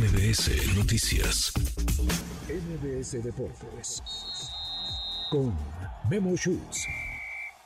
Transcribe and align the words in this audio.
MBS 0.00 0.74
Noticias. 0.78 1.52
MBS 2.48 3.22
Deportes. 3.22 4.02
Con 5.30 5.54
Memo 6.08 6.34
Schutz. 6.38 6.86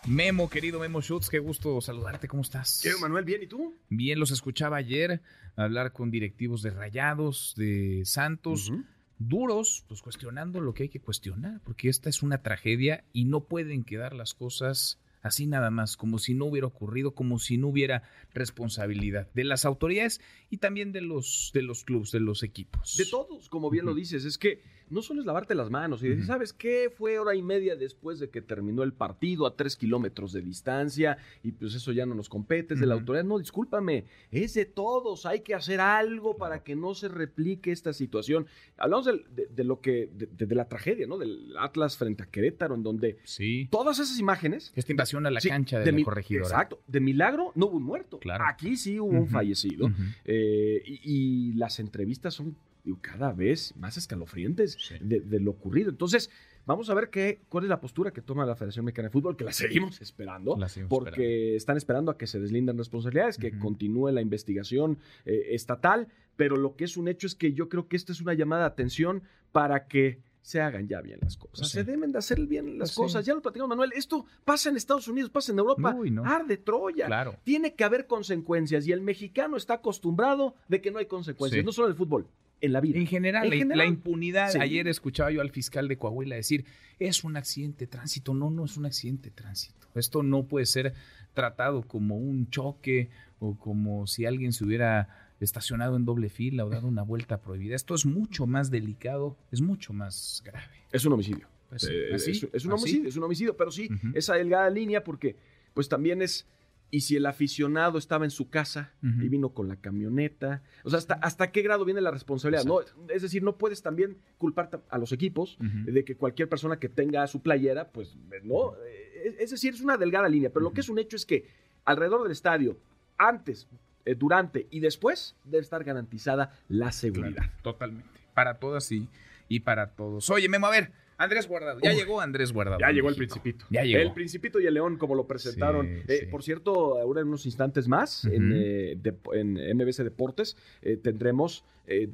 Memo, 0.09 0.51
querido 0.51 0.81
Memo 0.81 1.01
Schutz, 1.01 1.29
qué 1.29 1.39
gusto 1.39 1.81
saludarte, 1.81 2.27
¿cómo 2.27 2.43
estás? 2.43 2.81
¿Qué, 2.83 2.91
Manuel? 3.01 3.25
¿Bien? 3.25 3.41
¿Y 3.45 3.47
tú? 3.47 3.77
Bien, 3.89 4.19
los 4.19 4.33
escuchaba 4.33 4.79
ayer 4.79 5.23
hablar 5.55 5.93
con 5.93 6.11
directivos 6.11 6.61
de 6.63 6.71
Rayados, 6.71 7.55
de 7.57 8.03
Santos, 8.05 8.73
duros, 9.17 9.85
pues 9.87 10.03
cuestionando 10.03 10.61
lo 10.61 10.75
que 10.75 10.83
hay 10.83 10.89
que 10.89 11.01
cuestionar, 11.01 11.61
porque 11.63 11.89
esta 11.89 12.09
es 12.09 12.21
una 12.21 12.43
tragedia 12.43 13.05
y 13.13 13.27
no 13.27 13.45
pueden 13.45 13.85
quedar 13.85 14.13
las 14.13 14.35
cosas 14.35 14.99
así 15.25 15.47
nada 15.47 15.71
más, 15.71 15.97
como 15.97 16.19
si 16.19 16.35
no 16.35 16.45
hubiera 16.45 16.69
ocurrido, 16.69 17.15
como 17.15 17.39
si 17.39 17.57
no 17.59 17.69
hubiera 17.69 18.03
responsabilidad 18.33 19.29
de 19.35 19.45
las 19.45 19.65
autoridades 19.65 20.21
y 20.51 20.59
también 20.59 20.93
de 20.93 21.01
los 21.01 21.51
de 21.55 21.63
los 21.63 21.83
clubes, 21.83 22.13
de 22.13 22.21
los 22.21 22.43
equipos. 22.43 22.97
De 22.97 23.07
todos, 23.07 23.49
como 23.49 23.71
bien 23.71 23.87
lo 23.87 23.95
dices, 23.95 24.25
es 24.25 24.39
que 24.39 24.63
no 24.91 25.03
solo 25.03 25.21
es 25.21 25.27
lavarte 25.27 25.55
las 25.55 25.71
manos 25.71 26.03
y 26.03 26.09
decir, 26.09 26.25
¿sabes 26.25 26.53
qué? 26.53 26.93
Fue 26.95 27.19
hora 27.19 27.35
y 27.35 27.43
media 27.43 27.77
después 27.77 28.19
de 28.19 28.31
que 28.31 28.43
terminó 28.43 28.83
el 28.83 28.93
partido 28.93 29.47
a 29.47 29.57
tres 29.57 29.77
kilómetros 29.77 30.33
de 30.33 30.43
distancia 30.43 31.19
y 31.43 31.53
pues 31.53 31.75
eso 31.75 31.93
ya 31.93 32.07
no 32.07 32.15
nos 32.15 32.29
compete, 32.29 32.75
es 32.75 32.81
de 32.81 32.87
la 32.87 32.95
autoridad. 32.95 33.25
No, 33.25 33.39
discúlpame, 33.39 34.05
es 34.31 34.55
de 34.55 34.65
todos, 34.65 35.27
hay 35.27 35.41
que 35.41 35.55
hacer 35.55 35.81
algo 35.81 36.37
para 36.37 36.63
que 36.63 36.77
no 36.77 36.95
se 36.95 37.09
replique 37.09 37.73
esta 37.73 37.93
situación. 37.93 38.47
Hablamos 38.77 39.07
de, 39.07 39.65
lo 39.65 39.81
que, 39.81 40.11
de, 40.13 40.55
la 40.55 40.69
tragedia, 40.69 41.07
¿no? 41.07 41.19
Del 41.19 41.55
Atlas 41.59 41.97
frente 41.97 42.23
a 42.23 42.27
Querétaro, 42.27 42.75
en 42.75 42.83
donde 42.83 43.19
sí. 43.25 43.69
todas 43.71 43.99
esas 43.99 44.19
imágenes... 44.19 44.73
Esta 44.77 44.93
invasión 44.93 45.27
a 45.27 45.31
la 45.31 45.41
cancha 45.41 45.81
de, 45.81 45.93
la 45.93 46.05
corregidora. 46.05 46.47
Exacto, 46.47 46.81
de 46.87 47.01
milagro 47.01 47.53
no 47.55 47.67
hubo 47.67 47.77
un 47.77 47.83
muerto. 47.83 48.19
Claro. 48.19 48.45
Aquí 48.47 48.77
sí 48.77 49.01
hubo 49.01 49.19
un 49.19 49.29
fallecido. 49.29 49.91
Eh, 50.25 50.83
y 50.85 51.53
las 51.55 51.81
entrevistas 51.81 52.35
son 52.35 52.57
cada 53.01 53.33
vez 53.33 53.75
más 53.77 53.97
escalofriantes 53.97 54.79
de, 55.01 55.41
lo 55.41 55.53
ocurrido. 55.53 55.91
Entonces, 55.91 56.31
vamos 56.67 56.91
a 56.91 56.95
ver 56.95 57.11
qué, 57.11 57.41
cuál 57.49 57.65
es 57.65 57.71
la 57.71 57.81
postura 57.81 58.13
que 58.13 58.21
toma 58.21 58.45
la 58.45 58.57
Federación 58.57 58.85
Mexicana 58.85 59.09
de 59.09 59.13
Fútbol, 59.13 59.37
que 59.37 59.45
la 59.45 59.53
seguimos 59.53 60.01
esperando, 60.01 60.59
porque 60.89 61.57
están 61.57 61.77
esperando 61.77 62.11
a 62.11 62.19
que 62.19 62.27
se 62.27 62.41
deslindan 62.41 62.77
responsabilidades, 62.77 63.39
que 63.39 63.59
continúe 63.59 64.11
la 64.11 64.21
investigación 64.21 64.99
eh, 65.25 65.49
estatal, 65.51 66.09
pero 66.37 66.57
lo 66.57 66.77
que 66.77 66.85
es 66.85 66.97
un 66.97 67.09
hecho 67.09 67.27
es 67.27 67.35
que 67.35 67.53
yo 67.53 67.69
creo 67.69 67.89
que 67.89 67.97
esta 67.97 68.13
es 68.13 68.21
una 68.21 68.35
llamada 68.35 68.63
de 68.63 68.69
atención 68.69 69.23
para 69.53 69.87
que 69.87 70.21
se 70.43 70.61
hagan 70.61 70.87
ya 70.87 71.01
bien 71.01 71.21
las 71.23 71.39
cosas. 71.39 71.71
Se 71.71 71.85
deben 71.85 72.13
de 72.13 72.19
hacer 72.19 72.39
bien 72.47 72.79
las 72.79 72.95
cosas. 72.95 73.25
Ya 73.25 73.33
lo 73.33 73.41
platicamos, 73.41 73.71
Manuel. 73.71 73.93
Esto 73.97 74.27
pasa 74.45 74.69
en 74.69 74.77
Estados 74.77 75.09
Unidos, 75.09 75.31
pasa 75.31 75.53
en 75.53 75.59
Europa. 75.59 75.97
Arde 76.27 76.59
Troya. 76.59 77.07
Claro. 77.07 77.39
Tiene 77.45 77.75
que 77.75 77.83
haber 77.83 78.07
consecuencias 78.07 78.87
y 78.87 78.93
el 78.93 79.01
mexicano 79.01 79.57
está 79.57 79.75
acostumbrado 79.75 80.55
de 80.69 80.83
que 80.83 80.91
no 80.91 80.99
hay 80.99 81.07
consecuencias, 81.07 81.65
no 81.65 81.73
solo 81.73 81.87
en 81.87 81.93
el 81.93 81.97
fútbol 81.97 82.29
en 82.65 82.73
la 82.73 82.81
vida. 82.81 82.99
En 82.99 83.07
general, 83.07 83.51
la, 83.51 83.85
impunidad. 83.85 84.57
Ayer 84.57 84.89
escuchaba 84.89 85.31
yo 85.31 85.41
al 85.41 85.51
fiscal 85.51 85.89
de 85.89 85.97
Coahuila 85.97 86.37
decir, 86.37 86.65
es 86.99 87.25
un 87.25 87.37
accidente 87.37 87.85
de 87.85 87.87
tránsito. 87.89 88.35
No, 88.35 88.51
no 88.51 88.65
es 88.65 88.77
un 88.77 88.87
accidente 88.87 89.31
de 89.31 89.35
tránsito. 89.35 89.87
Esto 89.95 90.23
no 90.23 90.45
puede 90.45 90.67
ser 90.67 90.95
tratado 91.35 91.83
como 91.83 92.17
un 92.17 92.49
choque 92.51 93.11
o 93.39 93.57
como 93.59 94.07
si 94.07 94.25
alguien 94.25 94.53
se 94.53 94.65
hubiera 94.65 95.09
estacionado 95.41 95.97
en 95.97 96.05
doble 96.05 96.29
fila 96.29 96.65
o 96.65 96.71
dado 96.71 96.89
una 96.89 97.03
vuelta 97.03 97.41
prohibida. 97.41 97.77
Esto 97.77 97.95
es 97.95 98.07
mucho 98.07 98.47
más 98.47 98.71
delicado, 98.71 99.37
es 99.53 99.61
mucho 99.61 99.93
más 99.93 100.43
grave. 100.45 100.87
Es 100.93 101.05
un 101.05 101.13
homicidio. 101.13 101.49
Pues 101.69 101.85
eh, 101.91 102.15
es, 102.15 102.65
un 102.65 102.73
homicidio, 102.73 103.09
es 103.09 103.17
un 103.17 103.25
homicidio, 103.25 103.57
pero 103.57 103.71
sí, 103.71 103.89
esa 104.15 104.35
delgada 104.35 104.71
línea 104.71 105.03
porque 105.03 105.37
pues 105.75 105.89
también 105.89 106.23
es 106.23 106.47
y 106.91 107.01
si 107.01 107.17
el 107.17 107.27
aficionado 107.27 107.99
estaba 107.99 108.25
en 108.25 108.31
su 108.31 108.51
casa 108.51 108.93
y 109.03 109.29
vino 109.29 109.53
con 109.53 109.67
la 109.67 109.77
camioneta, 109.77 110.63
o 110.85 110.91
sea, 110.91 110.99
hasta, 110.99 111.15
hasta 111.15 111.51
qué 111.51 111.63
grado 111.63 111.85
viene 111.85 112.01
la 112.01 112.11
responsabilidad, 112.11 112.65
¿no? 112.65 112.81
Es 113.09 113.23
decir, 113.23 113.43
no 113.43 113.59
puedes 113.59 113.83
también 113.83 114.19
culpar 114.39 114.83
a 114.89 114.99
los 114.99 115.11
equipos 115.13 115.59
de 115.61 116.05
que 116.05 116.17
cualquier 116.17 116.49
persona 116.49 116.79
que 116.79 116.89
tenga 116.89 117.27
su 117.27 117.43
playera, 117.43 117.91
pues, 117.91 118.17
¿no? 118.45 118.75
Eh, 118.87 119.37
es, 119.41 119.51
decir, 119.51 119.75
es 119.75 119.81
una 119.81 119.97
delgada 119.97 120.29
línea, 120.29 120.51
pero 120.51 120.63
lo 120.63 120.73
que 120.73 120.83
es 120.83 120.89
un 120.89 120.99
hecho 120.99 121.17
es 121.17 121.27
que 121.27 121.47
alrededor 121.85 122.23
del 122.23 122.33
estadio, 122.33 122.79
antes, 123.19 123.67
eh, 124.05 124.15
durante 124.15 124.69
y 124.71 124.81
después, 124.81 125.35
debe 125.45 125.63
estar 125.63 125.83
garantizada 125.83 126.53
la 126.69 126.93
seguridad. 126.93 127.45
totalmente. 127.63 128.09
Para 128.35 128.59
todas 128.59 128.91
y, 128.93 129.09
y 129.49 129.61
para 129.61 129.91
todos. 129.91 130.29
Oye, 130.31 130.49
Memo, 130.49 130.67
a 130.67 130.71
ver, 130.71 130.93
Andrés 131.17 131.47
Guardado. 131.47 131.81
Ya 131.83 131.93
llegó 131.93 132.21
Andrés 132.21 132.53
Guardado. 132.53 132.81
Ya 132.81 132.91
llegó 132.91 133.09
el 133.09 133.15
Principito. 133.15 133.67
Ya 133.71 133.83
llegó. 133.83 134.01
El 134.01 134.13
Principito 134.13 134.61
y 134.61 134.67
el 134.67 134.75
León, 134.75 134.97
como 134.97 135.15
lo 135.15 135.27
presentaron. 135.27 136.03
Eh, 136.09 136.29
por 136.31 136.43
cierto, 136.43 136.99
ahora 136.99 137.21
en 137.21 137.29
unos 137.29 137.47
instantes 137.47 137.89
más, 137.89 138.25
en, 138.25 138.53
eh, 138.55 139.75
MBC 139.75 140.03
Deportes, 140.03 140.57
eh, 140.83 140.97
tendremos 140.97 141.65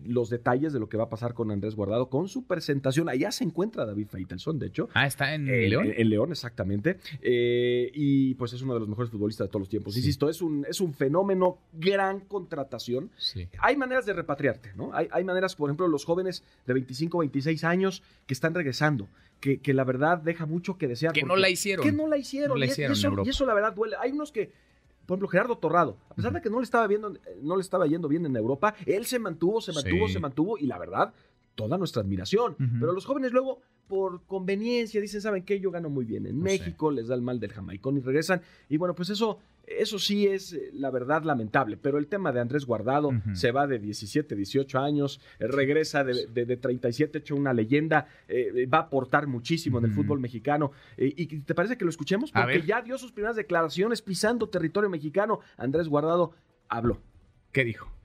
los 0.04 0.30
detalles 0.30 0.72
de 0.72 0.80
lo 0.80 0.88
que 0.88 0.96
va 0.96 1.04
a 1.04 1.08
pasar 1.08 1.32
con 1.32 1.52
Andrés 1.52 1.76
Guardado 1.76 2.10
con 2.10 2.26
su 2.26 2.44
presentación. 2.44 3.08
Allá 3.08 3.30
se 3.30 3.44
encuentra 3.44 3.86
David 3.86 4.08
Faitelson, 4.10 4.58
de 4.58 4.66
hecho. 4.66 4.88
Ah, 4.94 5.06
está 5.06 5.32
en 5.32 5.46
León. 5.46 5.92
En, 5.96 6.10
León, 6.10 6.32
exactamente. 6.32 6.98
y 7.22 8.34
pues 8.34 8.52
es 8.52 8.62
uno 8.62 8.74
de 8.74 8.80
los 8.80 8.88
mejores 8.88 9.12
futbolistas 9.12 9.46
de 9.46 9.50
todos 9.50 9.60
los 9.60 9.68
tiempos. 9.68 9.96
Insisto, 9.96 10.28
es 10.28 10.42
un, 10.42 10.66
es 10.68 10.80
un 10.80 10.92
fenómeno, 10.92 11.58
gran 11.72 12.18
contratación. 12.18 13.10
Hay 13.60 13.76
maneras 13.76 14.06
de 14.06 14.12
repatriarte, 14.12 14.72
¿no? 14.74 14.90
Hay, 14.92 15.06
hay 15.12 15.22
maneras, 15.22 15.54
por 15.54 15.70
ejemplo, 15.70 15.86
los 15.86 16.04
jóvenes 16.04 16.42
de 16.66 16.74
25, 16.74 17.18
26 17.18 17.62
años 17.62 18.02
que 18.26 18.34
están 18.34 18.54
regresando 18.54 18.89
que, 19.40 19.74
la 19.74 19.84
verdad 19.84 20.18
deja 20.18 20.46
mucho 20.46 20.76
que 20.76 20.86
desear. 20.86 21.12
Que 21.12 21.22
no 21.22 21.36
la 21.36 21.48
hicieron. 21.48 21.84
Que 21.84 21.92
no 21.92 22.06
la 22.06 22.18
hicieron. 22.18 22.58
y, 22.58 23.28
eso, 23.28 23.46
la 23.46 23.54
verdad 23.54 23.72
duele. 23.72 23.96
Hay 23.98 24.12
unos 24.12 24.32
que, 24.32 24.52
por 25.06 25.16
ejemplo, 25.16 25.28
Gerardo 25.28 25.58
Torrado, 25.58 25.96
a 26.10 26.14
pesar 26.14 26.32
de 26.32 26.40
que 26.40 26.50
no 26.50 26.58
le 26.58 26.64
estaba 26.64 26.86
viendo, 26.86 27.16
no 27.42 27.56
le 27.56 27.62
estaba 27.62 27.86
yendo 27.86 28.08
bien 28.08 28.26
en 28.26 28.36
Europa, 28.36 28.74
él 28.86 29.06
se 29.06 29.18
mantuvo, 29.18 29.60
se 29.60 29.72
mantuvo, 29.72 30.08
se 30.08 30.20
mantuvo 30.20 30.58
y 30.58 30.66
la 30.66 30.78
verdad, 30.78 31.12
toda 31.60 31.78
nuestra 31.78 32.02
admiración. 32.02 32.56
Pero 32.80 32.92
los 32.92 33.04
jóvenes 33.04 33.32
luego 33.32 33.60
por 33.90 34.22
conveniencia, 34.24 35.00
dicen, 35.00 35.20
¿saben 35.20 35.42
qué? 35.42 35.58
Yo 35.58 35.72
gano 35.72 35.90
muy 35.90 36.04
bien 36.04 36.24
en 36.24 36.40
México, 36.40 36.92
les 36.92 37.08
da 37.08 37.16
el 37.16 37.22
mal 37.22 37.40
del 37.40 37.52
jamaicón 37.52 37.96
y 37.96 38.00
regresan. 38.00 38.40
Y 38.68 38.76
bueno, 38.76 38.94
pues 38.94 39.10
eso, 39.10 39.40
eso 39.66 39.98
sí 39.98 40.28
es 40.28 40.52
eh, 40.52 40.70
la 40.74 40.92
verdad 40.92 41.24
lamentable. 41.24 41.76
Pero 41.76 41.98
el 41.98 42.06
tema 42.06 42.30
de 42.30 42.38
Andrés 42.38 42.64
Guardado 42.64 43.10
se 43.34 43.50
va 43.50 43.66
de 43.66 43.80
17, 43.80 44.36
18 44.36 44.78
años, 44.78 45.20
eh, 45.40 45.48
regresa 45.48 46.04
de, 46.04 46.26
de, 46.28 46.56
37, 46.56 47.18
hecho 47.18 47.34
una 47.34 47.52
leyenda, 47.52 48.06
eh, 48.28 48.64
va 48.72 48.78
a 48.78 48.82
aportar 48.82 49.26
muchísimo 49.26 49.78
en 49.78 49.86
el 49.86 49.92
fútbol 49.92 50.20
mexicano. 50.20 50.70
¿Y 50.96 51.40
te 51.40 51.54
parece 51.56 51.76
que 51.76 51.84
lo 51.84 51.90
escuchemos? 51.90 52.30
Porque 52.30 52.62
ya 52.62 52.82
dio 52.82 52.96
sus 52.96 53.10
primeras 53.10 53.34
declaraciones 53.34 54.02
pisando 54.02 54.48
territorio 54.48 54.88
mexicano. 54.88 55.40
Andrés 55.56 55.88
Guardado 55.88 56.32
habló. 56.68 57.00
¿Qué 57.50 57.64
dijo? 57.64 57.99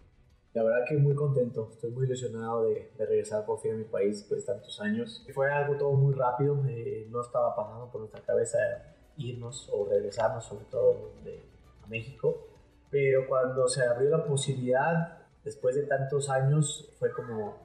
La 0.55 0.63
verdad 0.63 0.85
que 0.87 0.95
muy 0.95 1.13
contento, 1.15 1.67
estoy 1.69 1.91
muy 1.91 2.05
ilusionado 2.05 2.63
de, 2.63 2.89
regresar 2.97 3.45
por 3.45 3.59
fin 3.59 3.73
a 3.73 3.75
mi 3.75 3.83
país 3.83 4.19
después 4.19 4.39
de 4.39 4.53
tantos 4.53 4.79
años. 4.79 5.27
Fue 5.33 5.51
algo 5.51 5.75
todo 5.75 5.91
muy 5.91 6.13
rápido, 6.13 6.57
eh, 6.69 7.05
no 7.09 7.19
estaba 7.19 7.53
pasando 7.53 7.91
por 7.91 7.99
nuestra 7.99 8.21
cabeza 8.21 8.57
irnos 9.17 9.69
o 9.73 9.85
regresarnos, 9.85 10.45
sobre 10.45 10.63
todo 10.71 11.11
de, 11.25 11.43
a 11.83 11.87
México, 11.87 12.47
pero 12.89 13.27
cuando 13.27 13.67
se 13.67 13.83
abrió 13.83 14.09
la 14.09 14.25
posibilidad, 14.25 15.17
después 15.43 15.75
de 15.75 15.83
tantos 15.83 16.29
años, 16.29 16.89
fue 16.99 17.11
como 17.11 17.57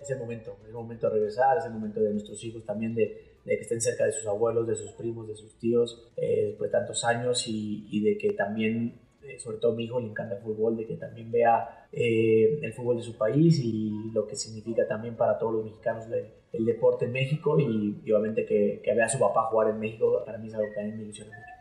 ese 0.00 0.16
momento, 0.16 0.56
el 0.66 0.72
momento 0.72 1.08
de 1.08 1.16
regresar, 1.16 1.58
ese 1.58 1.68
momento 1.68 2.00
de 2.00 2.12
nuestros 2.12 2.42
hijos 2.44 2.64
también 2.64 2.94
de, 2.94 3.36
que 3.44 3.60
estén 3.60 3.82
cerca 3.82 4.06
de 4.06 4.12
sus 4.12 4.26
abuelos, 4.26 4.66
de 4.66 4.74
sus 4.74 4.92
primos, 4.92 5.28
de 5.28 5.36
sus 5.36 5.58
tíos, 5.58 6.10
eh, 6.16 6.46
después 6.46 6.72
de 6.72 6.78
tantos 6.78 7.04
años 7.04 7.46
y, 7.46 7.86
y 7.90 8.02
de 8.02 8.16
que 8.16 8.32
también 8.32 9.06
sobre 9.38 9.58
todo 9.58 9.72
a 9.72 9.74
mi 9.74 9.84
hijo 9.84 10.00
le 10.00 10.08
encanta 10.08 10.36
el 10.36 10.42
fútbol, 10.42 10.76
de 10.76 10.86
que 10.86 10.96
también 10.96 11.30
vea 11.30 11.86
eh, 11.92 12.58
el 12.62 12.72
fútbol 12.72 12.96
de 12.96 13.02
su 13.02 13.16
país 13.16 13.60
y 13.62 14.10
lo 14.12 14.26
que 14.26 14.36
significa 14.36 14.86
también 14.86 15.16
para 15.16 15.38
todos 15.38 15.54
los 15.54 15.64
mexicanos 15.64 16.06
el, 16.52 16.64
deporte 16.64 17.04
en 17.04 17.12
México 17.12 17.58
y, 17.58 18.00
obviamente 18.10 18.44
que, 18.44 18.80
que, 18.82 18.94
vea 18.94 19.06
a 19.06 19.08
su 19.08 19.18
papá 19.18 19.48
jugar 19.50 19.70
en 19.70 19.80
México, 19.80 20.22
para 20.24 20.38
mí 20.38 20.48
es 20.48 20.54
algo 20.54 20.68
que 20.72 20.80
a 20.80 20.84
mí 20.84 20.92
me 20.92 21.02
ilusiona 21.02 21.30
mucho. 21.36 21.57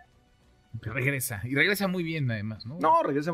Regresa, 0.82 1.42
y 1.46 1.56
regresa 1.56 1.88
muy 1.88 2.04
bien 2.04 2.30
además, 2.30 2.66
¿no? 2.66 2.80
No, 2.80 3.04
regresa. 3.04 3.34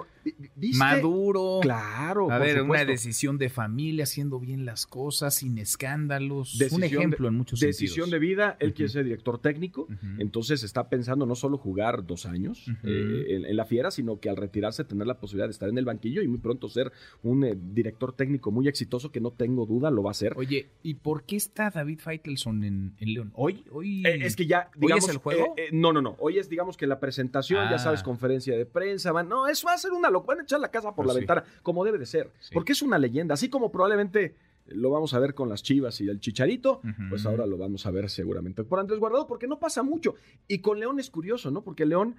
Maduro. 0.78 1.60
Claro. 1.62 2.32
A 2.32 2.38
ver, 2.38 2.62
una 2.62 2.86
decisión 2.86 3.38
de 3.38 3.50
familia, 3.50 4.04
haciendo 4.04 4.40
bien 4.40 4.66
las 4.66 4.86
cosas, 4.86 5.36
sin 5.36 5.58
escándalos. 5.58 6.60
un 6.72 6.84
ejemplo 6.84 7.28
en 7.28 7.36
muchos 7.36 7.60
decisión 7.60 8.10
de 8.10 8.20
vida, 8.20 8.58
él 8.60 8.74
quiere 8.74 8.90
ser 8.90 9.04
director 9.04 9.40
técnico, 9.40 9.88
entonces 10.18 10.64
está 10.64 10.90
pensando 10.90 11.26
no 11.26 11.36
solo 11.36 11.58
jugar 11.58 12.06
dos 12.06 12.26
años 12.26 12.66
eh, 12.84 13.26
en, 13.48 13.56
la 13.56 13.66
fiera, 13.66 13.92
sino 13.92 14.20
que 14.20 14.30
al 14.30 14.38
retirarse 14.38 14.84
tener 14.84 15.08
la 15.08 15.20
posibilidad 15.20 15.48
de 15.48 15.52
estar 15.52 15.70
en 15.70 15.78
el 15.78 15.86
banquillo 15.86 16.22
y 16.22 16.28
muy 16.28 16.40
pronto 16.40 16.70
ser 16.70 16.92
un 17.22 17.44
eh, 17.44 17.58
director 17.58 18.14
técnico 18.14 18.52
muy 18.52 18.68
exitoso 18.68 19.12
que 19.12 19.20
no 19.20 19.32
tengo 19.32 19.66
duda 19.66 19.92
lo 19.92 20.04
va 20.04 20.10
a 20.10 20.12
hacer. 20.12 20.34
Oye, 20.36 20.70
¿y 20.82 20.96
por 20.96 21.24
qué 21.24 21.36
está 21.36 21.70
David 21.70 22.00
Faitelson 22.00 22.64
en, 22.64 22.96
León? 23.00 23.32
Hoy, 23.36 23.64
hoy. 23.72 24.06
Eh, 24.06 24.20
es 24.26 24.36
que 24.36 24.46
ya, 24.46 24.70
digamos. 24.76 25.04
¿Hoy 25.04 25.10
es 25.10 25.16
el 25.16 25.22
juego? 25.22 25.56
no, 25.72 25.94
no, 25.94 26.02
no. 26.02 26.16
Hoy 26.20 26.38
es, 26.38 26.50
digamos 26.50 26.78
que 26.78 26.88
la 26.88 27.00
presentación 27.00 27.33
ya 27.42 27.80
sabes, 27.80 28.02
ah. 28.02 28.04
conferencia 28.04 28.58
de 28.58 28.66
prensa, 28.66 29.12
van, 29.12 29.28
no, 29.28 29.48
eso 29.48 29.68
va 29.68 29.74
a 29.74 29.78
ser 29.78 29.92
una 29.92 30.10
locura, 30.10 30.36
van 30.36 30.42
a 30.42 30.44
echar 30.44 30.60
la 30.60 30.72
casa 30.72 30.90
por 30.90 31.06
pues 31.06 31.08
la 31.10 31.20
ventana, 31.20 31.44
como 31.62 31.84
debe 31.84 31.98
de 31.98 32.06
ser, 32.06 32.32
porque 32.54 32.72
es 32.72 32.82
una 32.82 32.98
leyenda, 32.98 33.34
así 33.34 33.50
como 33.50 33.72
probablemente 33.72 34.36
lo 34.68 34.90
vamos 34.90 35.14
a 35.14 35.20
ver 35.20 35.34
con 35.34 35.50
las 35.50 35.62
Chivas 35.62 36.00
y 36.02 36.08
el 36.08 36.20
Chicharito, 36.20 36.82
pues 37.10 37.26
ahora 37.26 37.46
lo 37.46 37.58
vamos 37.58 37.86
a 37.86 37.92
ver 37.92 38.10
seguramente 38.10 38.64
por 38.64 38.80
Andrés 38.80 39.00
Guardado, 39.00 39.28
porque 39.28 39.48
no 39.48 39.60
pasa 39.60 39.84
mucho. 39.84 40.16
Y 40.48 40.60
con 40.60 40.80
León 40.80 41.00
es 41.00 41.10
curioso, 41.10 41.52
¿no? 41.52 41.64
Porque 41.64 41.86
León 41.86 42.16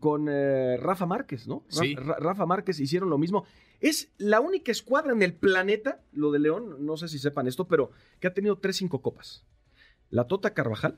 con 0.00 0.28
eh, 0.28 0.76
Rafa 0.78 1.06
Márquez, 1.06 1.46
¿no? 1.46 1.64
Sí. 1.68 1.94
Rafa 1.94 2.46
Márquez 2.46 2.80
hicieron 2.80 3.10
lo 3.10 3.18
mismo. 3.18 3.44
Es 3.80 4.10
la 4.18 4.40
única 4.40 4.72
escuadra 4.72 5.12
en 5.12 5.22
el 5.22 5.34
planeta, 5.34 6.00
lo 6.12 6.32
de 6.32 6.38
León, 6.38 6.76
no 6.80 6.96
sé 6.96 7.08
si 7.08 7.18
sepan 7.18 7.46
esto, 7.46 7.68
pero 7.68 7.90
que 8.18 8.26
ha 8.26 8.34
tenido 8.34 8.58
tres 8.58 8.76
cinco 8.76 9.02
copas. 9.02 9.44
La 10.10 10.26
Tota 10.26 10.54
Carvajal, 10.54 10.96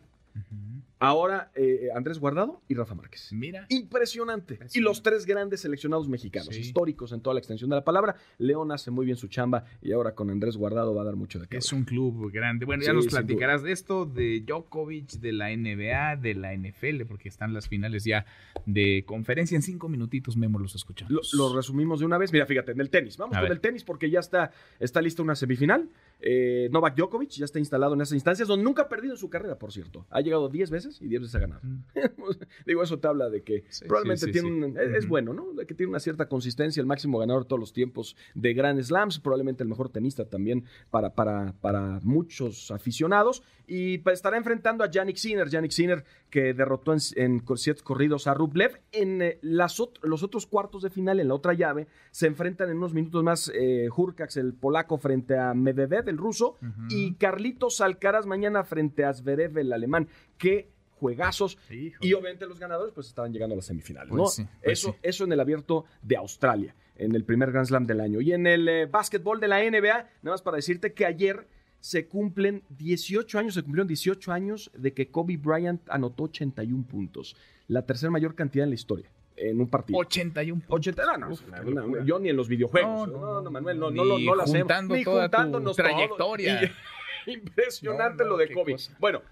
Ahora 0.99 1.51
eh, 1.55 1.91
Andrés 1.95 2.19
Guardado 2.19 2.63
y 2.69 2.75
Rafa 2.75 2.95
Márquez. 2.95 3.31
Mira. 3.33 3.67
Impresionante. 3.69 4.59
Y 4.73 4.81
los 4.81 5.03
tres 5.03 5.27
grandes 5.27 5.61
seleccionados 5.61 6.09
mexicanos, 6.09 6.57
históricos 6.57 7.13
en 7.13 7.21
toda 7.21 7.35
la 7.35 7.41
extensión 7.41 7.69
de 7.69 7.77
la 7.77 7.85
palabra. 7.85 8.17
León 8.39 8.73
hace 8.73 8.91
muy 8.91 9.05
bien 9.05 9.19
su 9.19 9.29
chamba 9.29 9.65
y 9.83 9.93
ahora 9.93 10.15
con 10.15 10.31
Andrés 10.31 10.57
Guardado 10.57 10.95
va 10.95 11.03
a 11.03 11.05
dar 11.05 11.17
mucho 11.17 11.39
de 11.39 11.49
qué 11.49 11.59
Es 11.59 11.73
un 11.73 11.85
club 11.85 12.31
grande. 12.33 12.65
Bueno, 12.65 12.83
ya 12.83 12.95
nos 12.95 13.09
platicarás 13.09 13.63
de 13.63 13.73
esto, 13.73 14.07
de 14.07 14.41
Djokovic, 14.41 15.11
de 15.21 15.33
la 15.33 15.55
NBA, 15.55 16.17
de 16.17 16.35
la 16.35 16.55
NFL, 16.57 17.05
porque 17.07 17.29
están 17.29 17.53
las 17.53 17.69
finales 17.69 18.05
ya 18.05 18.25
de 18.65 19.05
conferencia. 19.07 19.55
En 19.55 19.63
cinco 19.63 19.91
minutitos, 19.91 20.37
Memo, 20.37 20.59
los 20.59 20.75
escuchamos. 20.75 21.35
Lo, 21.35 21.55
resumimos 21.55 22.01
de 22.01 22.07
una 22.07 22.17
vez. 22.17 22.33
Mira, 22.33 22.47
fíjate, 22.47 22.73
en 22.73 22.81
el 22.81 22.89
tenis. 22.89 23.19
Vamos 23.19 23.37
con 23.37 23.51
el 23.51 23.61
tenis 23.61 23.85
porque 23.85 24.09
ya 24.09 24.21
está, 24.21 24.51
está 24.81 25.03
lista 25.03 25.23
una 25.23 25.35
semifinal. 25.35 25.91
Eh, 26.21 26.71
Novak 26.73 26.97
Djokovic 26.97 27.31
ya 27.33 27.45
está 27.45 27.59
instalado 27.59 27.93
en 27.95 28.01
esas 28.01 28.15
instancias, 28.15 28.49
donde 28.49 28.65
nunca 28.65 28.83
ha 28.83 28.89
perdido 28.89 29.13
en 29.13 29.19
su 29.19 29.29
carrera, 29.29 29.59
por 29.59 29.73
cierto. 29.73 30.07
Ha 30.11 30.23
llegado 30.23 30.49
10 30.49 30.71
veces 30.71 30.86
y 31.01 31.09
10 31.09 31.23
veces 31.23 31.35
ha 31.35 31.39
ganado. 31.41 31.61
Mm. 31.63 31.85
Digo, 32.67 32.83
eso 32.83 32.99
te 32.99 33.09
habla 33.09 33.29
de 33.29 33.43
que 33.43 33.65
probablemente 33.87 34.27
tiene 34.29 34.75
es, 34.97 35.09
bueno, 35.09 35.33
¿no? 35.33 35.53
De 35.53 35.67
que 35.67 35.75
tiene 35.75 35.91
una 35.91 36.01
cierta 36.01 36.29
consistencia, 36.29 36.81
el 36.81 36.87
máximo 36.87 37.19
ganador 37.19 37.45
de 37.45 37.49
todos 37.49 37.61
los 37.61 37.73
tiempos 37.73 38.17
de 38.35 38.55
Grand 38.55 38.81
Slams, 38.81 39.19
probablemente 39.19 39.63
el 39.63 39.69
mejor 39.69 39.89
tenista 39.91 40.25
también 40.25 40.65
para, 40.91 41.15
para, 41.15 41.55
para 41.61 42.01
muchos 42.03 42.71
aficionados. 42.71 43.43
Y 43.67 44.01
estará 44.11 44.37
enfrentando 44.37 44.85
a 44.85 44.91
Yannick 44.91 45.17
Sinner, 45.17 45.49
Yannick 45.49 45.73
Sinner 45.73 46.05
que 46.31 46.55
derrotó 46.55 46.93
en, 46.93 47.01
en 47.17 47.43
siete 47.57 47.83
corridos 47.83 48.27
a 48.27 48.35
Rublev. 48.35 48.81
En 48.93 49.23
eh, 49.23 49.39
las 49.43 49.77
los 50.03 50.23
otros 50.23 50.47
cuartos 50.47 50.83
de 50.83 50.91
final, 50.91 51.21
en 51.21 51.29
la 51.29 51.35
otra 51.35 51.53
llave, 51.55 51.89
se 52.11 52.27
enfrentan 52.27 52.71
en 52.71 52.79
unos 52.79 52.95
minutos 52.95 53.23
más 53.23 53.51
eh, 53.55 53.89
el 54.37 54.55
polaco, 54.55 54.99
frente 54.99 55.39
a 55.39 55.55
Medvedev, 55.55 56.09
el 56.09 56.19
ruso, 56.19 56.57
y 56.89 57.15
Carlitos 57.15 57.81
Alcaraz 57.81 58.27
mañana 58.27 58.65
frente 58.65 59.05
a 59.05 59.13
Zverev, 59.13 59.59
el 59.59 59.73
alemán. 59.73 60.09
que 60.39 60.76
juegazos. 60.97 61.59
Y 61.71 62.13
obviamente 62.13 62.47
los 62.47 62.59
ganadores 62.59 62.93
pues 62.95 63.07
estaban 63.07 63.33
llegando 63.33 63.55
a 63.55 63.57
las 63.57 63.67
semifinales. 63.67 64.11
Pues 64.11 64.39
¿no? 64.39 64.47
Pues 64.63 64.79
eso, 64.79 64.97
eso 65.03 65.25
en 65.25 65.33
el 65.33 65.41
abierto 65.41 65.85
de 66.03 66.17
Australia, 66.17 66.75
en 66.97 67.15
el 67.15 67.25
primer 67.25 67.53
Grand 67.53 67.67
Slam 67.67 67.87
del 67.87 68.01
año. 68.01 68.21
Y 68.21 68.33
en 68.33 68.47
el 68.47 68.69
eh, 68.69 68.87
básquetbol 68.87 69.41
de 69.41 69.49
la 69.49 69.59
NBA, 69.63 69.95
nada 70.23 70.35
más 70.35 70.43
para 70.43 70.57
decirte 70.57 70.93
que 70.93 71.07
ayer 71.07 71.47
se 71.81 72.09
cumplen 72.09 72.63
18 72.71 73.39
años, 73.39 73.55
se 73.55 73.63
cumplieron 73.63 73.87
18 73.87 74.33
años 74.33 74.71
de 74.77 74.93
que 74.93 75.09
Kobe 75.11 75.37
Bryant 75.37 75.83
anotó 75.89 76.25
81 76.25 76.85
puntos, 76.87 77.37
la 77.69 77.83
tercera 77.83 78.11
mayor 78.11 78.35
cantidad 78.35 78.65
en 78.65 78.71
la 78.71 78.75
historia 78.75 79.11
en 79.37 79.61
un 79.61 79.69
partido. 79.69 79.99
81 79.99 80.63
puntos. 80.63 80.79
80, 80.79 81.19
no, 81.19 81.29
no, 81.29 82.05
yo 82.05 82.19
ni 82.19 82.31
en 82.31 82.37
los 82.37 82.49
videojuegos. 82.49 83.09
No, 83.09 83.43
no, 83.43 83.51
Manuel, 83.51 83.79
no, 83.79 83.91
no, 83.91 84.03
no, 84.03 84.19
no, 84.19 84.35
la 84.35 84.45
juntando 84.45 84.95
Ni 84.95 85.05
toda 85.05 85.25
juntándonos 85.25 85.77
tu 85.77 85.83
trayectoria. 85.83 86.73
impresionante 87.27 88.25
lo 88.25 88.37
de 88.37 88.53
Kobe. 88.53 88.77
Bueno, 88.99 89.23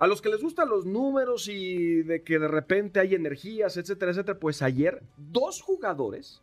a 0.00 0.06
los 0.06 0.22
que 0.22 0.30
les 0.30 0.42
gustan 0.42 0.70
los 0.70 0.86
números 0.86 1.46
y 1.46 2.02
de 2.02 2.22
que 2.22 2.38
de 2.38 2.48
repente 2.48 3.00
hay 3.00 3.14
energías, 3.14 3.76
etcétera, 3.76 4.12
etcétera, 4.12 4.38
pues 4.40 4.62
ayer 4.62 5.02
dos 5.18 5.60
jugadores, 5.60 6.42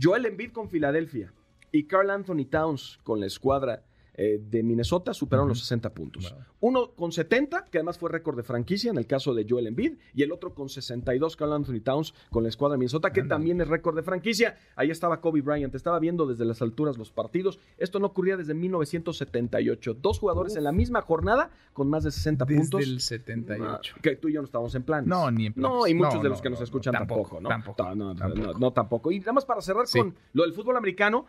Joel 0.00 0.26
Embiid 0.26 0.50
con 0.50 0.68
Filadelfia 0.68 1.32
y 1.70 1.84
Carl 1.84 2.10
Anthony 2.10 2.46
Towns 2.50 2.98
con 3.04 3.20
la 3.20 3.26
escuadra 3.26 3.84
eh, 4.14 4.40
de 4.42 4.62
Minnesota 4.62 5.14
superaron 5.14 5.48
los 5.48 5.60
60 5.60 5.94
puntos. 5.94 6.34
Uno 6.60 6.92
con 6.92 7.12
70, 7.12 7.66
que 7.70 7.78
además 7.78 7.98
fue 7.98 8.10
récord 8.10 8.36
de 8.36 8.42
franquicia 8.42 8.90
en 8.90 8.98
el 8.98 9.06
caso 9.06 9.34
de 9.34 9.46
Joel 9.48 9.66
Embiid, 9.66 9.94
y 10.14 10.22
el 10.22 10.32
otro 10.32 10.54
con 10.54 10.68
62, 10.68 11.36
Carl 11.36 11.52
Anthony 11.52 11.80
Towns 11.80 12.14
con 12.30 12.42
la 12.42 12.48
escuadra 12.48 12.74
de 12.74 12.78
Minnesota, 12.78 13.12
que 13.12 13.22
también 13.22 13.60
es 13.60 13.68
récord 13.68 13.96
de 13.96 14.02
franquicia. 14.02 14.56
Ahí 14.76 14.90
estaba 14.90 15.20
Kobe 15.20 15.40
Bryant, 15.40 15.74
estaba 15.74 15.98
viendo 15.98 16.26
desde 16.26 16.44
las 16.44 16.60
alturas 16.62 16.98
los 16.98 17.10
partidos. 17.10 17.58
Esto 17.78 17.98
no 17.98 18.08
ocurría 18.08 18.36
desde 18.36 18.54
1978. 18.54 19.94
Dos 19.94 20.18
jugadores 20.18 20.56
en 20.56 20.64
la 20.64 20.72
misma 20.72 21.00
jornada 21.02 21.50
con 21.72 21.88
más 21.88 22.04
de 22.04 22.10
60 22.10 22.46
puntos. 22.46 22.80
Desde 22.80 22.92
el 22.92 23.00
78. 23.00 23.96
que 24.02 24.16
tú 24.16 24.28
y 24.28 24.34
yo 24.34 24.40
no 24.40 24.46
estábamos 24.46 24.74
en 24.74 24.82
plan. 24.82 25.06
No, 25.06 25.30
ni 25.30 25.46
en 25.46 25.54
plan. 25.54 25.70
No, 25.70 25.86
y 25.86 25.94
muchos 25.94 26.22
de 26.22 26.28
los 26.28 26.40
que 26.40 26.50
nos 26.50 26.60
escuchan 26.60 26.92
tampoco, 26.92 27.40
¿no? 27.40 27.48
Tampoco. 27.48 27.94
No, 27.94 28.14
no, 28.14 28.72
tampoco. 28.72 29.10
Y 29.12 29.20
nada 29.20 29.32
más 29.32 29.44
para 29.44 29.60
cerrar 29.60 29.86
con 29.90 30.14
lo 30.32 30.42
del 30.42 30.52
fútbol 30.52 30.76
americano, 30.76 31.26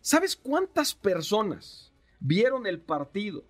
¿sabes 0.00 0.36
cuántas 0.36 0.94
personas 0.94 1.89
¿Vieron 2.20 2.66
el 2.66 2.80
partido 2.80 3.44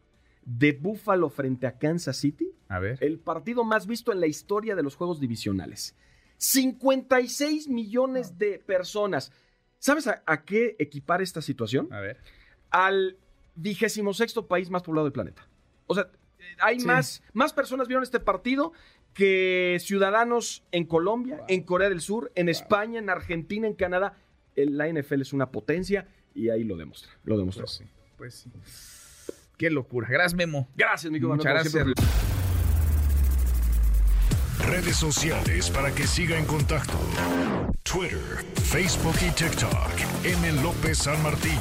de 0.44 0.72
Buffalo 0.72 1.28
frente 1.28 1.66
a 1.66 1.76
Kansas 1.78 2.16
City? 2.16 2.52
A 2.68 2.78
ver. 2.78 2.98
El 3.02 3.18
partido 3.18 3.64
más 3.64 3.86
visto 3.86 4.12
en 4.12 4.20
la 4.20 4.28
historia 4.28 4.76
de 4.76 4.82
los 4.82 4.94
juegos 4.94 5.20
divisionales. 5.20 5.96
56 6.38 7.68
millones 7.68 8.38
de 8.38 8.58
personas. 8.58 9.32
¿Sabes 9.78 10.06
a, 10.06 10.44
qué 10.44 10.76
equipar 10.78 11.20
esta 11.20 11.42
situación? 11.42 11.92
A 11.92 12.00
ver. 12.00 12.18
Al 12.70 13.18
vigésimo 13.56 14.14
sexto 14.14 14.46
país 14.46 14.70
más 14.70 14.82
poblado 14.82 15.06
del 15.06 15.12
planeta. 15.12 15.46
O 15.86 15.94
sea, 15.94 16.10
hay 16.60 16.78
más, 16.78 17.22
más 17.32 17.52
personas 17.52 17.88
vieron 17.88 18.04
este 18.04 18.20
partido 18.20 18.72
que 19.12 19.78
ciudadanos 19.80 20.64
en 20.70 20.84
Colombia, 20.84 21.44
en 21.48 21.64
Corea 21.64 21.88
del 21.88 22.00
Sur, 22.00 22.30
en 22.36 22.48
España, 22.48 23.00
en 23.00 23.10
Argentina, 23.10 23.66
en 23.66 23.74
Canadá. 23.74 24.16
La 24.54 24.88
NFL 24.88 25.22
es 25.22 25.32
una 25.32 25.50
potencia 25.50 26.06
y 26.34 26.50
ahí 26.50 26.64
lo 26.64 26.76
demuestra. 26.76 27.10
Lo 27.24 27.36
demostró. 27.36 27.64
Pues 27.64 27.82
pues 28.20 28.34
sí. 28.34 28.52
Qué 29.56 29.70
locura. 29.70 30.06
Gracias, 30.10 30.34
Memo. 30.34 30.68
Gracias, 30.76 31.10
mi 31.10 31.18
Muchas 31.18 31.54
gracias. 31.54 31.86
Redes 34.58 34.96
sociales 34.96 35.70
para 35.70 35.90
que 35.94 36.06
siga 36.06 36.36
en 36.36 36.44
contacto: 36.44 36.98
Twitter, 37.82 38.44
Facebook 38.62 39.16
y 39.26 39.30
TikTok. 39.30 40.24
M. 40.24 40.52
López 40.62 40.98
San 40.98 41.22
Martín. 41.22 41.58